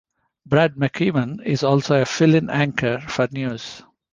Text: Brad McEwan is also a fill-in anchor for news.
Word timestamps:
Brad 0.47 0.73
McEwan 0.77 1.45
is 1.45 1.61
also 1.61 2.01
a 2.01 2.05
fill-in 2.07 2.49
anchor 2.49 3.01
for 3.01 3.27
news. 3.31 3.83